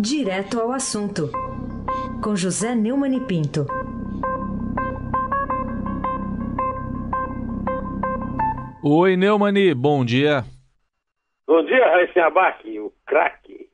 [0.00, 1.28] Direto ao assunto,
[2.22, 3.66] com José Neumann e Pinto.
[8.84, 10.44] Oi, Neumani, bom dia.
[11.44, 13.68] Bom dia, Raíssa Abac, o craque.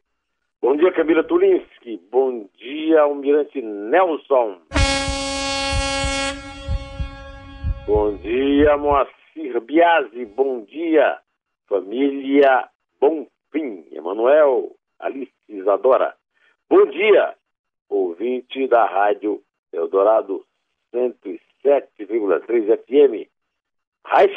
[0.63, 2.01] Bom dia, Camila Tulinski.
[2.11, 4.61] Bom dia, Almirante Nelson.
[7.87, 10.25] Bom dia, Moacir Biasi.
[10.25, 11.19] Bom dia,
[11.69, 12.67] família
[12.99, 13.85] Bonfim.
[13.93, 16.15] Emanuel, Alice Isadora.
[16.69, 17.35] Bom dia,
[17.89, 19.43] ouvinte da Rádio
[19.73, 20.45] Eldorado
[20.95, 23.29] 107,3 FM.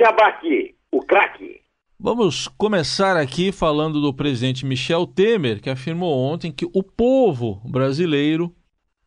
[0.08, 1.62] Abac, o craque.
[2.00, 8.54] Vamos começar aqui falando do presidente Michel Temer, que afirmou ontem que o povo brasileiro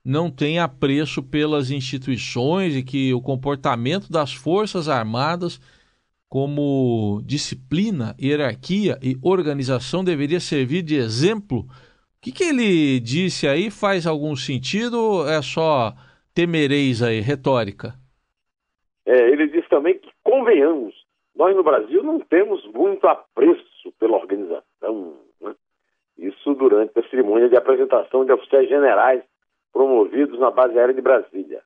[0.04, 5.60] não tem apreço pelas instituições e que o comportamento das Forças Armadas,
[6.28, 11.68] como disciplina, hierarquia e organização, deveria servir de exemplo.
[12.20, 15.94] O que, que ele disse aí faz algum sentido ou é só
[16.34, 17.94] temereis aí, retórica?
[19.06, 20.94] É, ele disse também que, convenhamos,
[21.34, 25.16] nós no Brasil não temos muito apreço pela organização.
[25.40, 25.54] Né?
[26.18, 29.22] Isso durante a cerimônia de apresentação de oficiais generais
[29.72, 31.62] promovidos na base aérea de Brasília.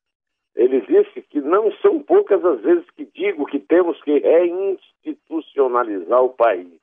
[0.55, 6.29] Ele disse que não são poucas as vezes que digo que temos que reinstitucionalizar o
[6.29, 6.79] país.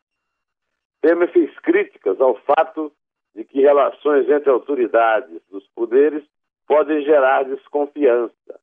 [1.00, 2.92] Temer fez críticas ao fato
[3.34, 6.22] de que relações entre autoridades dos poderes
[6.66, 8.60] podem gerar desconfiança.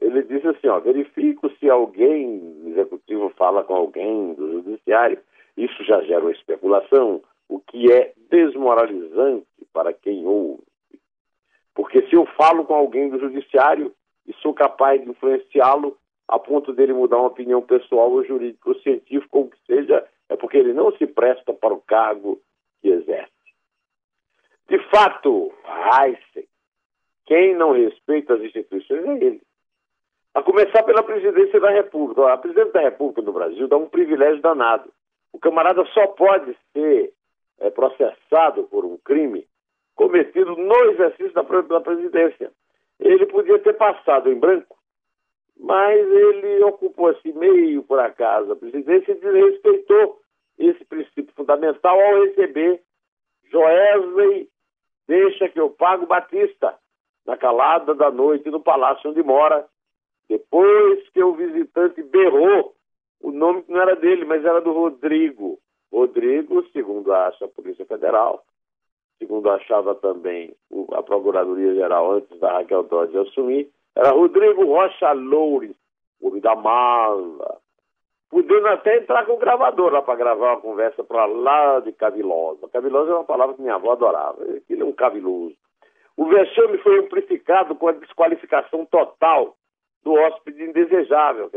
[0.00, 5.18] Ele disse assim, ó, verifico se alguém, o executivo fala com alguém do judiciário,
[5.56, 10.62] isso já gera uma especulação, o que é desmoralizante para quem ouve.
[11.74, 13.92] Porque se eu falo com alguém do judiciário
[14.26, 15.96] e sou capaz de influenciá-lo
[16.28, 20.06] a ponto dele mudar uma opinião pessoal ou jurídica ou científica ou o que seja,
[20.28, 22.40] é porque ele não se presta para o cargo
[22.82, 23.35] que exerce.
[24.68, 26.48] De fato, Heisen,
[27.26, 29.42] quem não respeita as instituições é ele.
[30.34, 32.32] A começar pela presidência da República.
[32.32, 34.92] A presidência da República no Brasil dá um privilégio danado.
[35.32, 37.12] O camarada só pode ser
[37.60, 39.46] é, processado por um crime
[39.94, 42.52] cometido no exercício da, da presidência.
[43.00, 44.76] Ele podia ter passado em branco,
[45.58, 50.20] mas ele ocupou assim meio por acaso a presidência e desrespeitou
[50.58, 52.82] esse princípio fundamental ao receber
[53.50, 54.48] Joesley
[55.06, 56.74] Deixa que eu pago Batista
[57.26, 59.66] na calada da noite no palácio onde mora
[60.28, 62.74] depois que o visitante berrou
[63.20, 65.58] o nome que não era dele, mas era do Rodrigo.
[65.92, 68.44] Rodrigo, segundo acha a Polícia Federal,
[69.18, 70.54] segundo achava também
[70.92, 75.76] a Procuradoria-Geral antes da Raquel Dodge assumir, era Rodrigo Rocha Loures,
[76.20, 77.58] homem da mala,
[78.28, 82.68] podendo até entrar com o gravador lá para gravar uma conversa para lá de cavilosa.
[82.68, 84.44] Cavilosa é uma palavra que minha avó adorava,
[84.88, 85.56] um caviloso.
[86.16, 89.56] O vexame foi amplificado com a desqualificação total
[90.02, 91.50] do hóspede indesejável.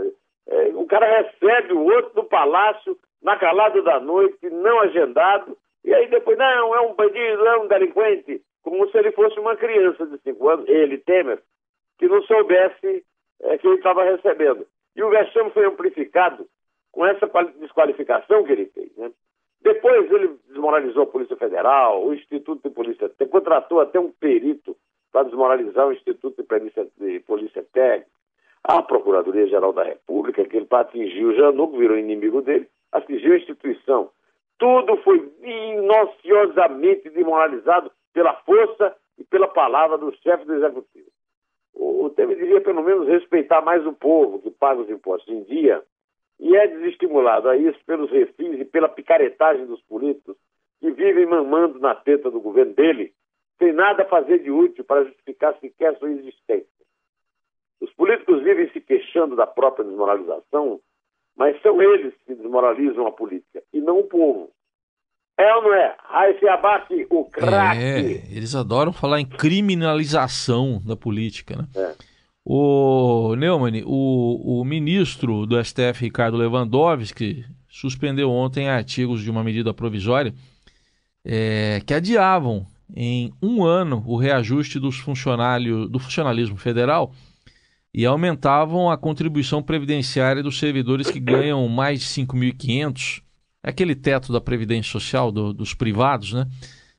[0.48, 5.94] É, o cara recebe o outro do palácio na calada da noite, não agendado, e
[5.94, 10.06] aí depois, não, é um bandido, é um delinquente, como se ele fosse uma criança
[10.06, 11.42] de cinco anos, ele, Temer,
[11.98, 13.06] que não soubesse
[13.42, 14.66] é, que ele estava recebendo.
[14.96, 16.46] E o vexame foi amplificado
[16.92, 17.28] com essa
[17.60, 18.96] desqualificação que ele fez.
[18.98, 19.12] Né?
[19.62, 24.76] Depois ele desmoralizou a Polícia Federal, o Instituto de Polícia Técnica, contratou até um perito
[25.12, 28.20] para desmoralizar o Instituto de Polícia, de Polícia Técnica
[28.64, 33.38] a Procuradoria-Geral da República, que ele para atingir o Januco, virou inimigo dele, atingiu a
[33.38, 34.10] instituição.
[34.58, 41.08] Tudo foi minuciosamente desmoralizado pela força e pela palavra do chefe do Executivo.
[41.74, 45.82] O Temer devia, pelo menos, respeitar mais o povo que paga os impostos em dia
[46.40, 50.38] e é desestimulado a isso pelos refis e pela picaretagem dos políticos
[50.80, 53.14] que vivem mamando na teta do governo dele,
[53.58, 56.68] sem nada a fazer de útil para justificar sequer sua existência.
[57.82, 60.80] Os políticos vivem se queixando da própria desmoralização,
[61.36, 64.50] mas são eles que desmoralizam a política e não o povo.
[65.38, 65.96] É ou não é?
[66.00, 67.82] Raíssa Abac, o craque.
[67.82, 68.00] É,
[68.36, 71.68] eles adoram falar em criminalização da política, né?
[71.76, 72.09] É.
[72.52, 79.72] O Neumann, o, o ministro do STF, Ricardo Lewandowski, suspendeu ontem artigos de uma medida
[79.72, 80.34] provisória
[81.24, 82.66] é, que adiavam
[82.96, 87.14] em um ano o reajuste dos funcionários do funcionalismo federal
[87.94, 93.22] e aumentavam a contribuição previdenciária dos servidores que ganham mais de 5.500,
[93.62, 96.48] é aquele teto da Previdência Social do, dos privados, né?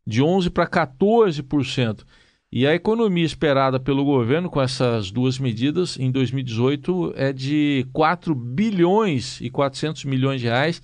[0.07, 2.05] De 11% para 14%.
[2.53, 8.35] E a economia esperada pelo governo com essas duas medidas em 2018 é de 4
[8.35, 10.83] bilhões e 400 milhões de reais.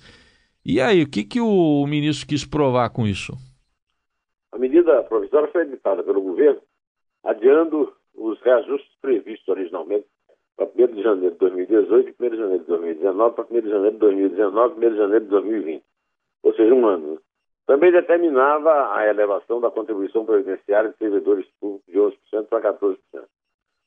[0.65, 3.33] E aí, o que, que o ministro quis provar com isso?
[4.53, 6.61] A medida provisória foi editada pelo governo,
[7.25, 10.05] adiando os reajustes previstos originalmente
[10.55, 13.91] para 1 de janeiro de 2018, 1 de janeiro de 2019, para 1 de janeiro
[13.91, 15.83] de 2019, 1 de janeiro de 2020.
[16.43, 17.19] Ou seja, um ano.
[17.67, 22.97] Também determinava a elevação da contribuição previdenciária de servidores públicos de 11% para 14%.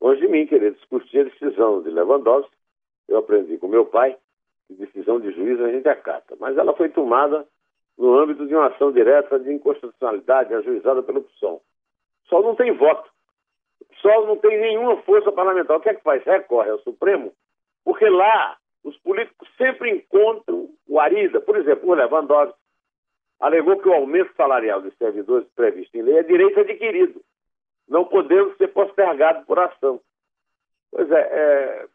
[0.02, 2.54] Longe de mim querer discutir a decisão de Lewandowski,
[3.08, 4.18] eu aprendi com meu pai
[4.68, 7.46] que decisão de juiz a gente acata, mas ela foi tomada
[7.96, 11.56] no âmbito de uma ação direta de inconstitucionalidade ajuizada pelo PSOL.
[11.56, 13.10] O PSOL não tem voto.
[13.88, 15.78] PSOL não tem nenhuma força parlamentar.
[15.78, 16.22] O que é que faz?
[16.24, 17.32] Recorre ao Supremo,
[17.82, 21.40] porque lá os políticos sempre encontram o Arida.
[21.40, 22.59] Por exemplo, o Lewandowski
[23.40, 27.20] alegou que o aumento salarial dos servidores previsto em lei é direito adquirido,
[27.88, 30.00] não podendo ser postergado por ação.
[30.90, 31.86] Pois é, é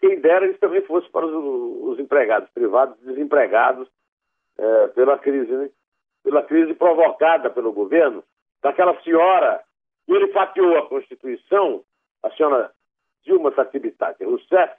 [0.00, 3.88] quem dera isso também fosse para os, os empregados privados desempregados
[4.58, 5.70] é, pela crise, né?
[6.22, 8.22] pela crise provocada pelo governo,
[8.60, 9.62] daquela senhora
[10.04, 11.84] que ele fatiou a Constituição,
[12.22, 12.72] a senhora
[13.24, 14.74] Dilma Satibitati Rousseff,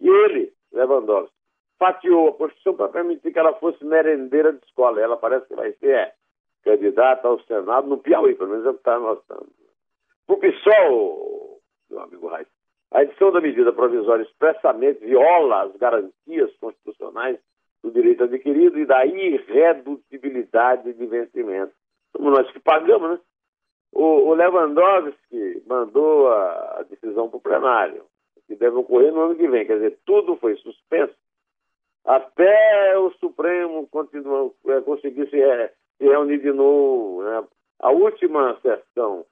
[0.00, 1.35] e ele, Lewandowski,
[1.78, 5.00] fatiou a Constituição para permitir que ela fosse merendeira de escola.
[5.00, 6.12] Ela parece que vai ser é,
[6.64, 9.48] candidata ao Senado no Piauí, pelo menos é o que está notando.
[10.28, 12.50] O PSOL, meu amigo Raíssa,
[12.92, 17.38] a edição da medida provisória expressamente viola as garantias constitucionais
[17.82, 21.72] do direito adquirido e da irredutibilidade de vencimento.
[22.16, 23.20] Somos nós que pagamos, né?
[23.92, 28.04] O, o Lewandowski mandou a, a decisão para o plenário,
[28.46, 29.66] que deve ocorrer no ano que vem.
[29.66, 31.14] Quer dizer, tudo foi suspenso
[32.06, 33.88] até o Supremo
[34.68, 35.68] é, conseguir se, é,
[35.98, 37.22] se, reunir de novo.
[37.22, 37.44] Né?
[37.80, 39.26] A última sessão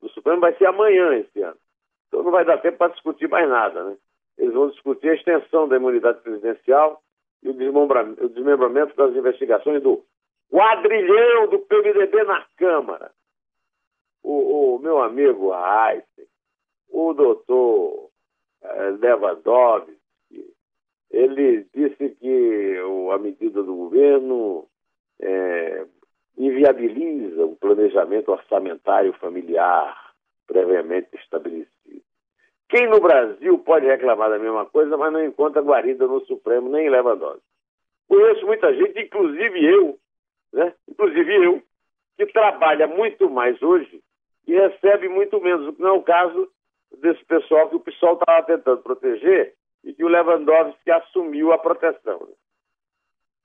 [0.00, 1.58] do Supremo vai ser amanhã esse ano.
[2.06, 3.82] Então não vai dar tempo para discutir mais nada.
[3.84, 3.96] Né?
[4.38, 7.02] Eles vão discutir a extensão da imunidade presidencial
[7.42, 10.04] e o desmembramento, o desmembramento das investigações do
[10.48, 13.10] quadrilhão do PMDB na Câmara.
[14.22, 16.26] O, o meu amigo Einstein,
[16.90, 18.10] o doutor
[18.62, 19.99] eh, Lewandowski,
[21.10, 22.76] ele disse que
[23.12, 24.66] a medida do governo
[25.20, 25.84] é,
[26.38, 30.12] inviabiliza o planejamento orçamentário familiar
[30.46, 31.70] previamente estabelecido.
[32.68, 36.86] Quem no Brasil pode reclamar da mesma coisa, mas não encontra guarida no Supremo nem
[36.86, 37.42] em Lewandowski?
[38.08, 39.98] Conheço muita gente, inclusive eu,
[40.52, 40.72] né?
[40.88, 41.62] inclusive eu,
[42.16, 44.00] que trabalha muito mais hoje
[44.46, 46.48] e recebe muito menos, o que não é o caso
[46.98, 49.54] desse pessoal que o pessoal estava tentando proteger
[49.84, 52.28] e que o Lewandowski assumiu a proteção.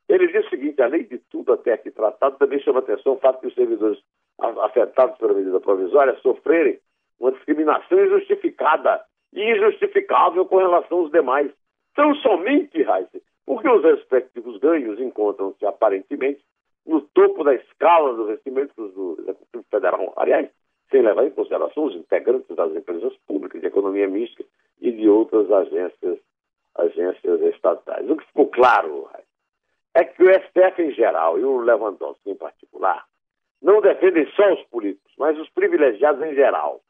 [0.07, 3.41] Ele diz o seguinte: além de tudo até aqui tratado, também chama atenção o fato
[3.41, 3.99] que os servidores
[4.37, 6.79] afetados pela medida provisória sofrerem
[7.19, 9.03] uma discriminação injustificada
[9.33, 11.51] e injustificável com relação aos demais.
[11.95, 16.43] Tão somente, Heisen, porque os respectivos ganhos encontram-se aparentemente
[16.85, 20.13] no topo da escala dos investimentos do Executivo Federal.
[20.17, 20.49] Aliás,
[20.91, 24.43] sem levar em consideração os integrantes das empresas públicas de economia mista
[24.81, 26.19] e de outras agências,
[26.75, 28.09] agências estatais.
[28.09, 29.09] O que ficou claro
[29.93, 33.05] é que o STF em geral e o Lewandowski em particular
[33.61, 36.81] não defendem só os políticos, mas os privilegiados em geral.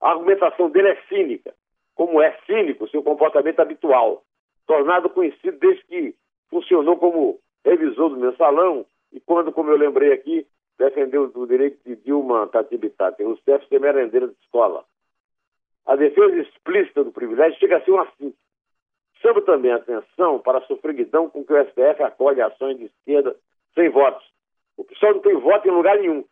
[0.00, 1.54] A argumentação dele é cínica,
[1.94, 4.22] como é cínico seu comportamento habitual,
[4.66, 6.14] tornado conhecido desde que
[6.50, 10.46] funcionou como revisor do mensalão e quando, como eu lembrei aqui,
[10.78, 14.84] defendeu o direito de Dilma Tatibitati Rousseff ser merendeira de escola.
[15.86, 18.43] A defesa explícita do privilégio chega a ser uma síntese.
[19.24, 23.34] Chama também a atenção para a sofreguidão com que o STF acolhe ações de esquerda
[23.74, 24.22] sem votos.
[24.76, 26.22] O pessoal não tem voto em lugar nenhum,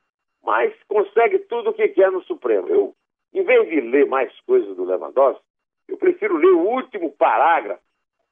[0.44, 2.68] mas consegue tudo o que quer no Supremo.
[2.68, 2.94] Eu,
[3.32, 5.42] em vez de ler mais coisas do Lewandowski,
[5.88, 7.80] eu prefiro ler o último parágrafo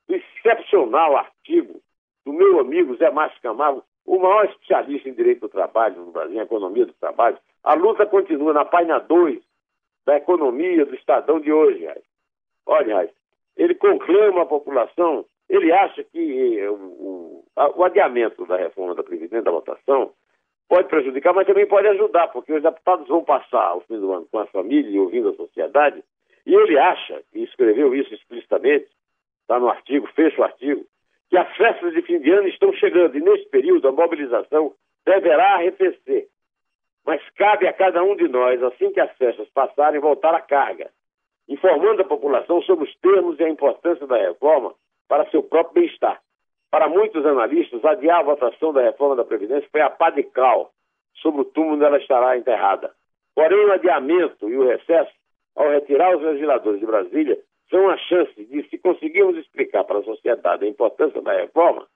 [0.06, 1.80] do excepcional artigo
[2.26, 6.36] do meu amigo Zé Márcio Camargo, o maior especialista em direito do trabalho no Brasil,
[6.36, 7.38] em economia do trabalho.
[7.64, 9.42] A luta continua na página 2
[10.04, 11.88] da economia do Estadão de hoje.
[12.66, 13.19] Olha, Raiz,
[13.60, 17.44] ele conclama a população, ele acha que eh, o,
[17.76, 20.12] o, adiamento da reforma da Previdência, da votação,
[20.66, 24.26] pode prejudicar, mas também pode ajudar, porque os deputados vão passar o fim do ano
[24.32, 26.02] com a família e ouvindo a sociedade,
[26.46, 28.88] e ele acha, e escreveu isso explicitamente,
[29.42, 30.82] está no artigo, fecha o artigo,
[31.28, 34.72] que as festas de fim de ano estão chegando e nesse período a mobilização
[35.04, 36.28] deverá arrefecer.
[37.04, 40.90] Mas cabe a cada um de nós, assim que as festas passarem, voltar à carga,
[41.50, 44.72] informando a população sobre os termos e a importância da reforma
[45.08, 46.20] para seu próprio bem-estar.
[46.70, 50.70] Para muitos analistas, adiar a votação da reforma da Previdência foi a pá de cal
[51.16, 52.92] sobre o túmulo onde ela estará enterrada.
[53.34, 55.10] Porém, o adiamento e o recesso,
[55.56, 57.38] ao retirar os legisladores de Brasília,
[57.68, 61.86] são a chance de, se conseguirmos explicar para a sociedade a importância da reforma,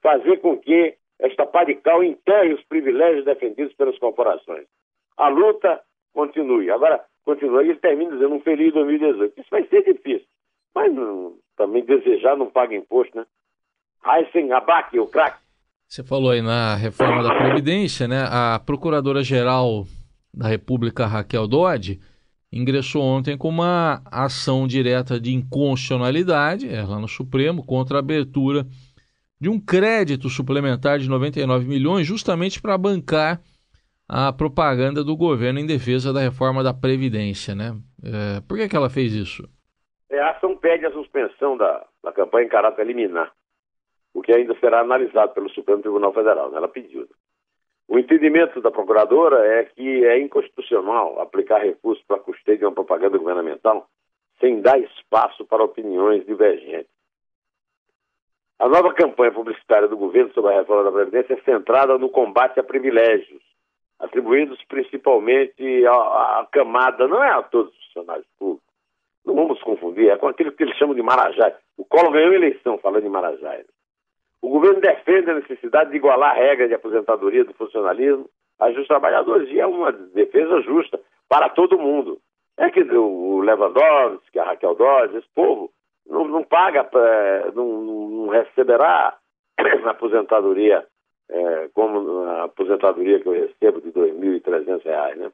[0.00, 4.66] fazer com que esta parical enterre os privilégios defendidos pelas corporações.
[5.16, 5.82] a luta
[6.14, 6.70] continue.
[6.70, 9.40] Agora, continua e ele termina dizendo um feliz 2018.
[9.40, 10.26] Isso vai ser difícil.
[10.74, 13.24] Mas não, também desejar não paga imposto, né?
[14.02, 15.38] Aysen Abac, o craque.
[15.86, 18.24] Você falou aí na reforma da Previdência, né?
[18.28, 19.84] A Procuradora-Geral
[20.32, 22.00] da República, Raquel Dodge,
[22.52, 28.66] ingressou ontem com uma ação direta de inconstitucionalidade, é, lá no Supremo, contra a abertura
[29.40, 33.40] de um crédito suplementar de 99 milhões, justamente para bancar
[34.12, 37.76] a propaganda do governo em defesa da reforma da Previdência, né?
[38.02, 39.48] É, por que, que ela fez isso?
[40.10, 43.30] É, a ação pede a suspensão da, da campanha em caráter liminar
[44.12, 46.50] o que ainda será analisado pelo Supremo Tribunal Federal.
[46.50, 46.56] Né?
[46.56, 47.06] Ela pediu.
[47.86, 53.16] O entendimento da procuradora é que é inconstitucional aplicar recursos para custeio de uma propaganda
[53.16, 53.86] governamental
[54.40, 56.90] sem dar espaço para opiniões divergentes.
[58.58, 62.58] A nova campanha publicitária do governo sobre a reforma da Previdência é centrada no combate
[62.58, 63.42] a privilégios,
[64.00, 65.92] atribuídos principalmente à,
[66.40, 68.68] à camada, não é a todos os funcionários públicos.
[69.24, 71.52] Não vamos confundir, é com aquilo que eles chamam de Marajá.
[71.76, 73.58] O Collor ganhou eleição falando de Marajá.
[74.42, 78.28] O governo defende a necessidade de igualar a regra de aposentadoria do funcionalismo
[78.58, 82.18] às dos trabalhadores, e é uma defesa justa para todo mundo.
[82.56, 85.70] É que o Lewandowski, a Raquel Dodge, esse povo
[86.06, 89.16] não, não paga, pra, não, não, receberá
[89.56, 90.86] a aposentadoria
[91.30, 95.16] é, como a aposentadoria que eu recebo de R$ 2.300.
[95.16, 95.32] Né?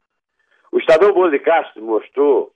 [0.71, 2.53] O Estadão Boa de Castro mostrou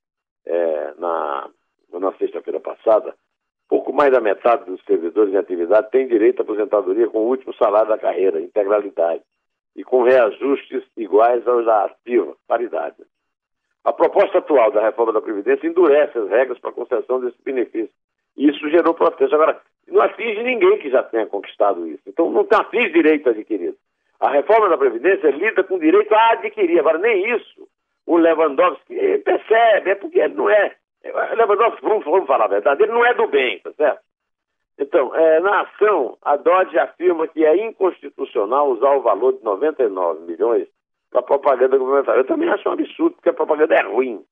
[0.47, 1.49] é, na,
[1.93, 3.15] na sexta-feira passada
[3.71, 7.55] pouco mais da metade dos servidores em atividade tem direito à aposentadoria com o último
[7.55, 9.23] salário da carreira, integralidade,
[9.77, 12.97] e com reajustes iguais aos da ativa, paridade.
[13.85, 17.95] A proposta atual da reforma da Previdência endurece as regras para a concessão desse benefício.
[18.37, 19.35] Isso gerou protesto.
[19.35, 22.03] Agora, não atinge ninguém que já tenha conquistado isso.
[22.07, 23.77] Então, não atinge direito adquirido.
[24.19, 26.79] A reforma da Previdência lida com direito a adquirir.
[26.79, 27.69] Agora, nem isso
[28.07, 30.75] o Lewandowski percebe, é porque ele não é
[31.37, 34.01] Lewandowski, vamos, vamos falar a verdade, ele não é do bem, tá certo?
[34.79, 40.23] Então, é, na ação, a Dodge afirma que é inconstitucional usar o valor de 99
[40.23, 40.67] milhões
[41.11, 42.17] para propaganda governamental.
[42.17, 44.25] Eu também acho um absurdo, porque a propaganda é ruim.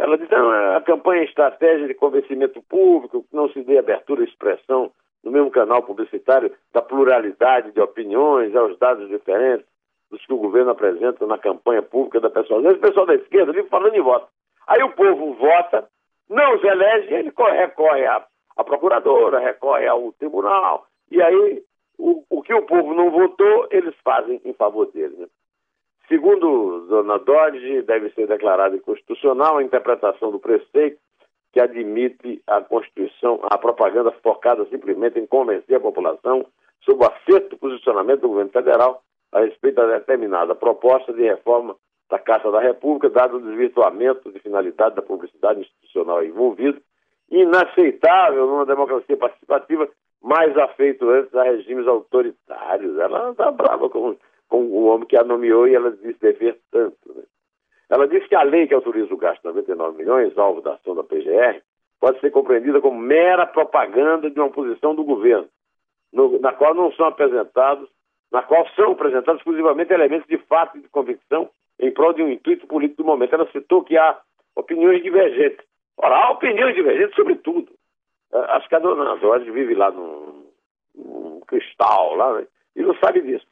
[0.00, 4.22] Ela diz que a campanha é estratégia de convencimento público, que não se dê abertura
[4.22, 4.90] à expressão
[5.22, 9.66] no mesmo canal publicitário da pluralidade de opiniões, aos dados diferentes
[10.10, 12.62] dos que o governo apresenta na campanha pública da pessoa.
[12.62, 14.26] O pessoal da esquerda vive falando em voto.
[14.66, 15.86] Aí o povo vota,
[16.30, 18.24] não os elege, ele recorre à,
[18.56, 21.62] à procuradora, recorre ao tribunal, e aí
[21.98, 25.14] o, o, que o povo não votou, eles fazem em favor dele.
[25.18, 25.26] Né?
[26.10, 30.98] Segundo Dona Dodge, deve ser declarada inconstitucional a interpretação do preceito
[31.52, 36.44] que admite a Constituição, a propaganda focada simplesmente em convencer a população
[36.80, 41.76] sobre o acerto posicionamento do governo federal a respeito da determinada proposta de reforma
[42.10, 46.80] da Caixa da República, dado o desvirtuamento de finalidade da publicidade institucional envolvida,
[47.30, 49.88] inaceitável numa democracia participativa,
[50.20, 52.98] mais afeito antes a regimes autoritários.
[52.98, 54.16] Ela está brava com,
[54.50, 56.98] com o homem que a nomeou e ela diz dever tanto.
[57.14, 57.22] Né?
[57.88, 60.94] Ela diz que a lei que autoriza o gasto de 99 milhões, alvo da ação
[60.94, 61.62] da PGR,
[62.00, 65.48] pode ser compreendida como mera propaganda de uma posição do governo,
[66.12, 67.88] no, na qual não são apresentados,
[68.30, 72.28] na qual são apresentados exclusivamente elementos de fato e de convicção em prol de um
[72.28, 73.34] intuito político do momento.
[73.34, 74.18] Ela citou que há
[74.56, 75.64] opiniões divergentes.
[75.96, 77.70] Ora, há opiniões divergentes sobre tudo.
[78.32, 80.46] É, acho que a dona Jorge vive lá num,
[80.94, 82.46] num cristal, lá, né?
[82.76, 83.46] e não sabe disso.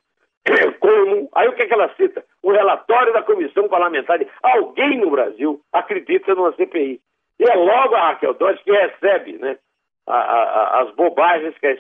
[0.81, 1.29] Como?
[1.35, 2.25] Aí o que, é que ela cita?
[2.43, 4.21] O relatório da comissão parlamentar.
[4.43, 7.01] Alguém no Brasil acredita numa CPI.
[7.39, 9.59] E é logo a Raquel Dodge que recebe né,
[10.07, 11.79] a, a, as bobagens que as,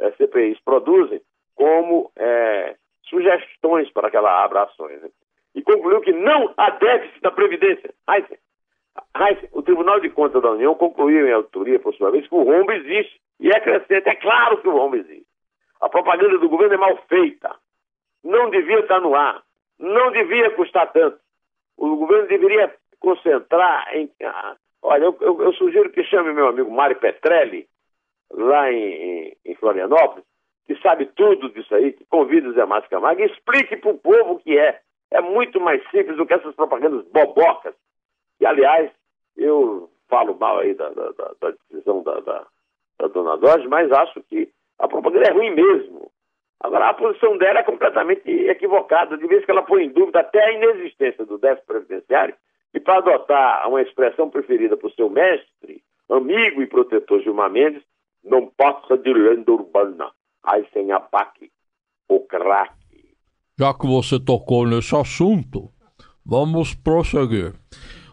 [0.00, 1.20] as CPIs produzem
[1.56, 2.76] como é,
[3.08, 5.02] sugestões para que ela abra ações.
[5.02, 5.08] Né?
[5.54, 7.92] e concluiu que não há déficit da Previdência.
[8.08, 8.38] Heisen,
[9.16, 12.42] Heisen, o Tribunal de Contas da União concluiu em autoria, por sua vez, que o
[12.42, 13.20] rombo existe.
[13.40, 14.08] E é crescente.
[14.08, 15.26] É claro que o rombo existe.
[15.80, 17.54] A propaganda do governo é mal feita.
[18.22, 19.42] Não devia estar no ar.
[19.78, 21.18] Não devia custar tanto.
[21.76, 24.10] O governo deveria concentrar em.
[24.22, 27.66] Ah, olha, eu, eu, eu, sugiro que chame meu amigo Mário Petrelli,
[28.30, 30.24] lá em, em, Florianópolis,
[30.66, 33.98] que sabe tudo disso aí, que convide o Zé Márcio Camargo e explique para o
[33.98, 37.74] povo o que é é muito mais simples do que essas propagandas bobocas.
[38.40, 38.90] E, aliás,
[39.36, 42.46] eu falo mal aí da, da, da decisão da, da,
[42.98, 44.48] da dona Dodge, mas acho que
[44.78, 45.99] a propaganda é ruim mesmo.
[46.60, 50.44] Agora, a posição dela é completamente equivocada, de vez que ela põe em dúvida até
[50.44, 52.34] a inexistência do déficit previdenciário,
[52.74, 57.82] e para adotar uma expressão preferida por seu mestre, amigo e protetor Gilmar Mendes,
[58.22, 60.10] não passa de lenda urbana,
[60.44, 61.50] aí sem abaque,
[62.08, 63.14] o craque.
[63.58, 65.70] Já que você tocou nesse assunto,
[66.24, 67.54] Vamos prosseguir.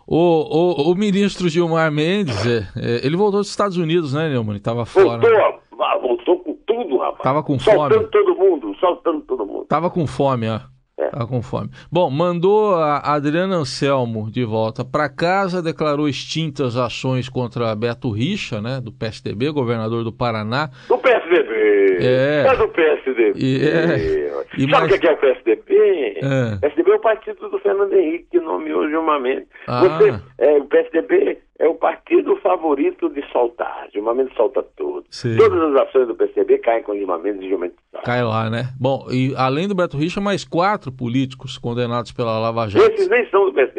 [0.08, 4.58] O, o, o ministro Gilmar Mendes, é, é, ele voltou dos Estados Unidos, né, Neumann?
[4.58, 5.20] Estava fora.
[5.20, 6.40] Voltou, ah, voltou
[6.78, 7.24] tudo, rapaz.
[7.24, 8.08] Tava com soltando fome.
[8.12, 9.66] todo mundo, soltando todo mundo.
[9.66, 10.60] Tava com fome, ó.
[11.00, 11.10] É.
[11.10, 11.70] Tava com fome.
[11.92, 18.60] Bom, mandou a Adriana Anselmo de volta para casa, declarou extintas ações contra Beto Richa,
[18.60, 20.70] né, do PSDB, governador do Paraná.
[20.88, 21.98] Do PSDB.
[22.00, 22.46] É.
[22.48, 23.34] É do PSDB.
[23.36, 24.28] E, é.
[24.58, 24.98] E Sabe o mais...
[24.98, 26.20] que é o PSDB?
[26.20, 26.56] É.
[26.62, 29.48] PSDB é o partido do Fernando Henrique, que nomeou Gilmar Mendes.
[29.68, 29.82] Ah.
[29.82, 33.88] Você, é, o PSDB é o partido favorito de soltar.
[33.92, 35.06] Gilmar Mendes solta tudo.
[35.10, 35.36] Sim.
[35.38, 38.70] Todas as ações do PSDB caem com Gilmar Mendes e Gilmar Mendes Cai lá, né?
[38.80, 42.86] Bom, e além do Beto Richa, mais quatro políticos condenados pela Lava Jato.
[42.92, 43.72] Esses nem são do é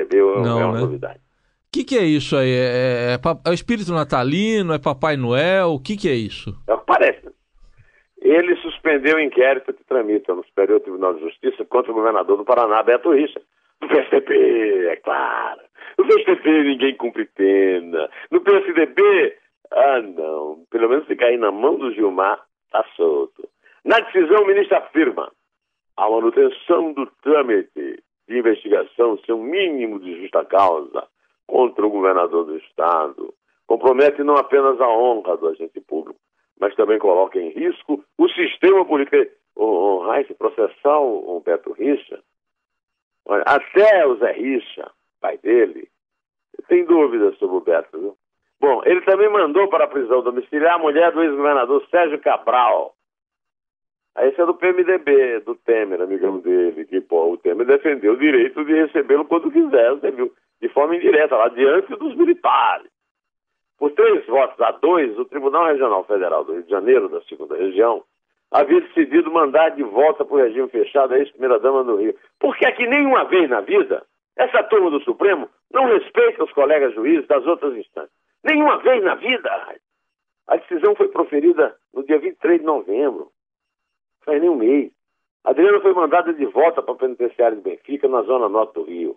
[0.43, 0.81] Não, é uma né?
[0.81, 1.19] novidade.
[1.19, 2.51] O que, que é isso aí?
[2.51, 4.73] É, é, é, o espírito natalino?
[4.73, 5.69] É Papai Noel?
[5.69, 6.55] O que, que é isso?
[6.67, 7.29] É o que parece.
[8.21, 12.45] Ele suspendeu o inquérito que tramita no Superior Tribunal de Justiça contra o governador do
[12.45, 13.41] Paraná, Beto Richa.
[13.81, 15.61] Do PSDB, é claro.
[15.99, 18.09] No PSDB ninguém cumpre pena.
[18.31, 19.37] No PSDB,
[19.71, 22.41] ah não, pelo menos se cair na mão do Gilmar,
[22.71, 23.49] tá solto.
[23.85, 25.33] Na decisão, o ministro afirma
[25.97, 31.07] a manutenção do trâmite de investigação sem um mínimo de justa causa
[31.47, 33.35] contra o governador do Estado
[33.69, 36.19] compromete não apenas a honra do agente público,
[36.59, 39.31] mas também coloca em risco o sistema político.
[39.55, 42.21] O, Reis processar o, o Beto Richa,
[43.45, 44.91] até o Zé Richa,
[45.21, 45.89] pai dele,
[46.69, 47.99] tem dúvidas sobre o Beto.
[47.99, 48.17] Viu?
[48.61, 52.95] Bom, ele também mandou para a prisão domiciliar a mulher do ex-governador Sérgio Cabral.
[54.19, 58.65] Esse é do PMDB, do Temer, amigão dele, que pô, o Temer defendeu o direito
[58.65, 60.33] de recebê-lo quando quiser, você viu?
[60.61, 62.91] De forma indireta, lá diante dos militares.
[63.79, 67.57] Por três votos a dois, o Tribunal Regional Federal do Rio de Janeiro, da segunda
[67.57, 68.03] região,
[68.51, 72.17] havia decidido mandar de volta para o regime fechado a ex-primeira-dama do Rio.
[72.41, 74.05] Porque aqui nenhuma vez na vida,
[74.39, 78.13] essa turma do Supremo não respeita os colegas juízes das outras instâncias.
[78.45, 79.51] Nenhuma vez na vida.
[80.47, 83.33] A decisão foi proferida no dia 23 de novembro.
[84.25, 84.93] Faz nem um mês.
[85.45, 89.17] Adriana foi mandada de volta para o penitenciário de Benfica, na zona norte do Rio.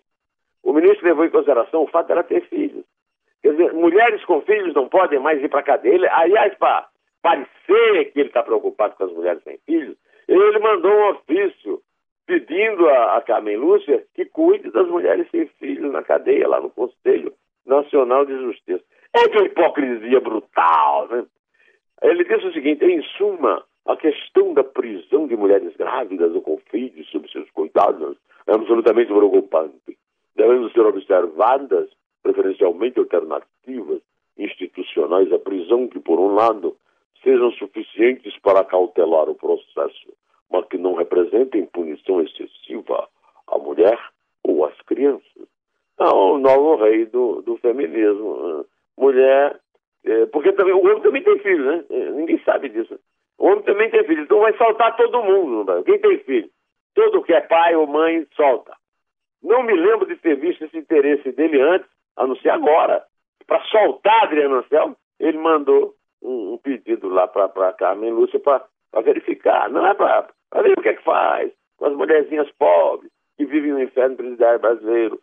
[0.64, 2.84] O ministro levou em consideração o fato dela ter filhos.
[3.44, 6.12] Quer dizer, mulheres com filhos não podem mais ir para a cadeia.
[6.14, 6.88] Aliás, para
[7.22, 9.96] parecer que ele está preocupado com as mulheres sem filhos,
[10.28, 11.82] ele mandou um ofício
[12.26, 16.70] pedindo a, a Carmen Lúcia que cuide das mulheres sem filhos na cadeia, lá no
[16.70, 17.34] Conselho
[17.66, 18.84] Nacional de Justiça.
[19.14, 21.26] É de uma hipocrisia brutal, né?
[22.02, 26.58] Ele disse o seguinte, em suma, a questão da prisão de mulheres grávidas ou com
[26.70, 29.98] filhos sob seus cuidados é absolutamente preocupante.
[30.36, 31.90] Devem ser observadas
[32.24, 34.02] preferencialmente alternativas
[34.38, 36.76] institucionais à prisão que, por um lado,
[37.24, 40.14] sejam suficientes para cautelar o processo,
[40.52, 43.08] mas que não representem punição excessiva
[43.48, 44.00] à mulher
[44.44, 45.48] ou às crianças.
[46.00, 48.66] É o novo rei do, do feminismo.
[48.98, 49.60] Mulher,
[50.04, 51.86] é, porque também, o homem também tem filho, né?
[51.90, 53.00] É, ninguém sabe disso.
[53.38, 55.84] O homem também tem filho, então vai soltar todo mundo.
[55.84, 56.50] Quem tem filho?
[56.94, 58.74] Todo que é pai ou mãe, solta.
[59.42, 63.04] Não me lembro de ter visto esse interesse dele antes, a não ser agora.
[63.48, 68.68] Para soltar Adriano Anselmo, ele mandou um, um pedido lá para Carmen Lúcia para
[69.04, 69.70] verificar.
[69.70, 73.72] Não é para ver o que é que faz com as mulherzinhas pobres que vivem
[73.72, 75.20] no inferno presidiário brasileiro,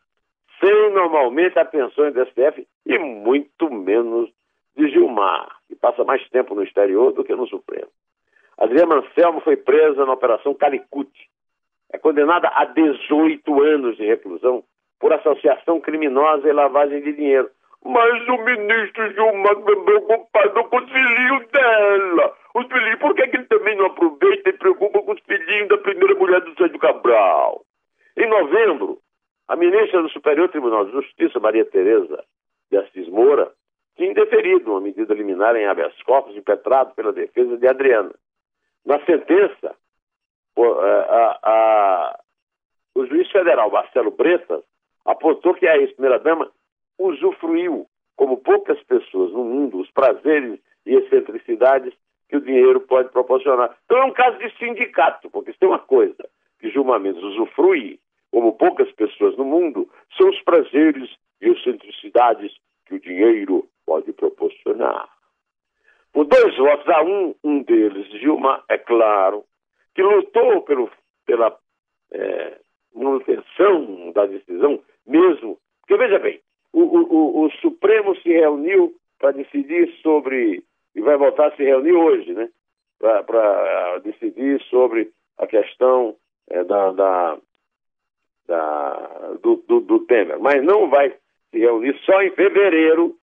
[0.60, 4.30] sem normalmente atenções do STF e muito menos
[4.76, 7.88] de Gilmar, que passa mais tempo no exterior do que no Supremo.
[8.56, 11.10] Adriana Anselmo foi presa na Operação Calicut.
[11.92, 14.64] É condenada a 18 anos de reclusão
[14.98, 17.48] por associação criminosa e lavagem de dinheiro.
[17.84, 22.34] Mas o ministro Gilmar ficou preocupado com os filhinhos dela.
[22.58, 25.78] Os filhinhos, por que, que ele também não aproveita e preocupa com os filhinhos da
[25.78, 27.64] primeira mulher do Sérgio Cabral?
[28.16, 28.98] Em novembro,
[29.46, 32.24] a ministra do Superior Tribunal de Justiça, Maria Tereza
[32.68, 33.52] de Assis Moura,
[33.96, 38.12] tinha indeferido uma medida liminar em habeas corpus impetrado pela defesa de Adriana.
[38.84, 39.76] Na sentença,
[40.56, 42.20] o, a, a, a,
[42.96, 44.64] o juiz federal Marcelo Bretas
[45.04, 46.50] apontou que a ex-primeira-dama
[46.98, 51.94] usufruiu, como poucas pessoas no mundo, os prazeres e excentricidades
[52.28, 53.76] que o dinheiro pode proporcionar.
[53.84, 56.28] Então é um caso de sindicato, porque se tem uma coisa
[56.60, 57.98] que Gilmar Mendes usufrui,
[58.30, 61.10] como poucas pessoas no mundo, são os prazeres
[61.40, 62.52] e excentricidades
[62.86, 65.08] que o dinheiro pode proporcionar.
[66.12, 69.44] Por dois votos a um, um deles, Gilmar, é claro,
[69.94, 70.90] que lutou pelo,
[71.26, 71.56] pela
[72.12, 72.58] é,
[72.94, 75.58] manutenção da decisão, mesmo.
[75.80, 76.40] Porque, veja bem,
[76.72, 80.62] o, o, o Supremo se reuniu para decidir sobre,
[80.98, 82.48] e vai voltar a se reunir hoje, né?
[82.98, 85.08] Para decidir sobre
[85.38, 86.16] a questão
[86.50, 87.38] é, da, da,
[88.48, 91.14] da do, do, do Temer, mas não vai
[91.50, 93.14] se reunir só em fevereiro,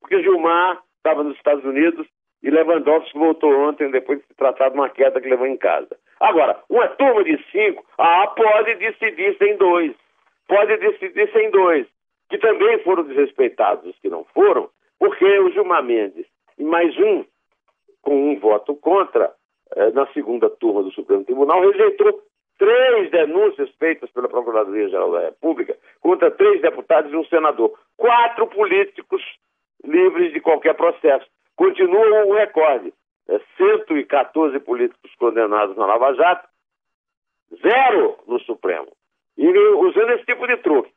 [0.00, 2.06] porque Gilmar estava nos Estados Unidos
[2.42, 5.96] e Lewandowski voltou ontem depois de se tratar de uma queda que levou em casa.
[6.20, 9.94] Agora, uma turma de cinco, ah, pode decidir sem dois.
[10.46, 11.86] Pode decidir sem dois.
[12.28, 14.68] Que também foram desrespeitados os que não foram,
[14.98, 16.26] porque o Gilmar Mendes
[16.58, 17.24] e mais um,
[18.02, 19.32] com um voto contra,
[19.74, 22.22] eh, na segunda turma do Supremo Tribunal, rejeitou
[22.58, 27.76] três denúncias feitas pela Procuradoria-Geral da República contra três deputados e um senador.
[27.96, 29.22] Quatro políticos
[29.84, 31.26] livres de qualquer processo.
[31.56, 32.92] Continua o recorde.
[33.28, 36.48] É 114 políticos condenados na Lava Jato,
[37.62, 38.88] zero no Supremo.
[39.36, 40.92] E usando esse tipo de truque.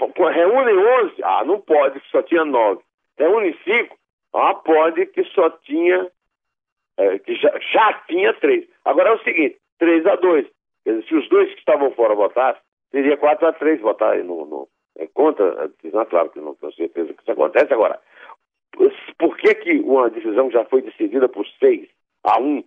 [0.00, 2.80] Reúne 11, ah, não pode, só tinha 9.
[3.18, 3.96] Reúne 5,
[4.38, 6.10] ah, pode, que só tinha,
[6.96, 8.66] é, que já, já tinha 3.
[8.84, 10.46] Agora é o seguinte, 3 a 2.
[10.84, 14.46] Quer dizer, se os dois que estavam fora votassem, seria 4 a 3 votarem no,
[14.46, 16.04] no, é, contra a decisão.
[16.06, 17.72] Claro que não tenho certeza que isso acontece.
[17.72, 18.00] Agora,
[19.18, 21.88] por que, que uma decisão já foi decidida por 6
[22.24, 22.64] a 1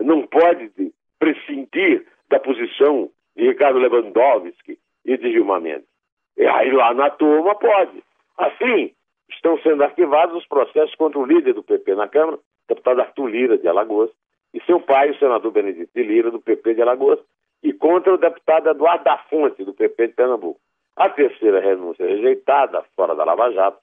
[0.00, 0.70] não pode
[1.18, 5.88] prescindir da posição de Ricardo Lewandowski e de Gilmar Mendes?
[6.36, 8.02] E aí lá na turma pode.
[8.38, 8.92] Assim,
[9.34, 13.58] estão sendo arquivados os processos contra o líder do PP na Câmara, deputado Arthur Lira,
[13.58, 14.10] de Alagoas,
[14.54, 17.18] e seu pai, o senador Benedito de Lira, do PP de Alagoas,
[17.62, 20.60] e contra o deputado Eduardo da Fonte, do PP de Pernambuco.
[20.96, 23.78] A terceira renúncia rejeitada, fora da Lava Jato,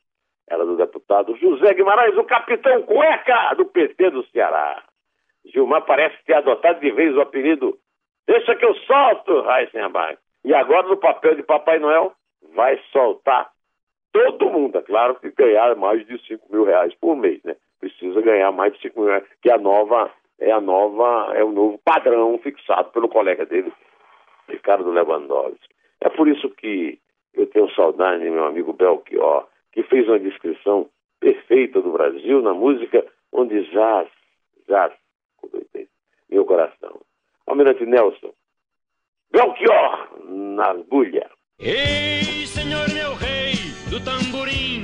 [0.47, 4.83] era do deputado José Guimarães, o capitão cueca do PT do Ceará.
[5.45, 7.77] Gilmar parece ter adotado de vez o apelido
[8.29, 10.19] Deixa que eu solto, Heisenberg.
[10.45, 12.13] E agora, no papel de Papai Noel,
[12.53, 13.49] vai soltar
[14.11, 14.77] todo mundo.
[14.77, 17.55] É claro que ganhar mais de 5 mil reais por mês, né?
[17.79, 21.43] Precisa ganhar mais de 5 mil reais, que é a nova, é a nova, é
[21.43, 23.71] o novo padrão fixado pelo colega dele,
[24.47, 25.69] Ricardo Lewandowski.
[26.01, 26.99] É por isso que
[27.33, 32.53] eu tenho saudade de meu amigo Belchior, que fez uma descrição perfeita do Brasil na
[32.53, 34.07] música onde jaz,
[34.67, 34.93] jaz,
[36.29, 37.01] meu coração.
[37.45, 38.33] Almirante Nelson,
[39.31, 41.29] Belchior na agulha.
[41.59, 43.48] Ei, senhor meu rei,
[43.89, 44.83] do tamborim,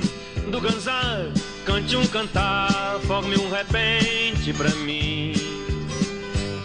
[0.50, 1.30] do ganzar,
[1.64, 5.32] cante um cantar, forme um repente pra mim.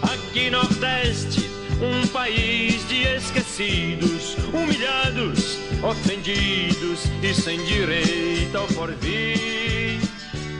[0.02, 1.48] Aqui Nordeste,
[1.80, 10.00] um país de esquecidos, humilhados, ofendidos e sem direito ao porvir.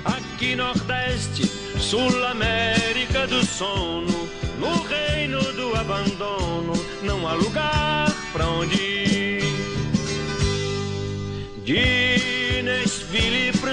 [0.04, 1.46] Aqui Nordeste,
[1.80, 4.28] Sul América do sono,
[4.60, 9.01] no reino do abandono, não há lugar pra onde ir.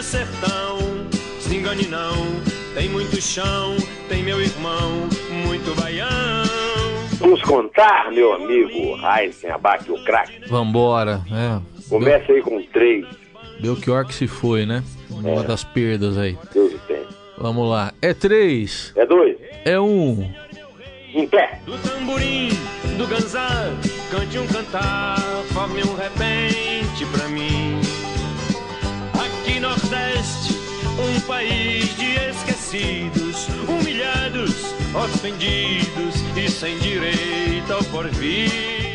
[0.09, 0.79] Sertão,
[1.39, 2.15] se engane não,
[2.73, 6.07] tem muito chão, tem meu irmão, muito baião.
[7.19, 10.49] Vamos contar, meu amigo Heisen, Abaque, o craque.
[10.49, 11.61] Vambora, é.
[11.87, 13.05] Começa aí com três.
[13.59, 14.83] Belchior que se foi, né?
[15.11, 15.43] Uma É.
[15.43, 16.35] das perdas aí.
[16.53, 17.03] Deus o tem.
[17.37, 17.93] Vamos lá.
[18.01, 19.37] É três, É dois.
[19.63, 20.27] é um.
[21.13, 21.59] Em pé.
[21.67, 22.49] Do tamborim,
[22.97, 23.71] do ganzar,
[24.09, 25.19] cante um cantar,
[25.53, 27.68] forme um repente pra mim.
[31.29, 38.88] País de esquecidos, humilhados, ofendidos e sem direito ao porvir.